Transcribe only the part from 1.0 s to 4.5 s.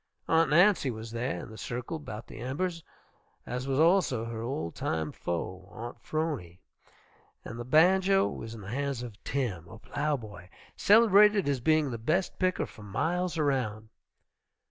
there, in the circle about the embers, as was also her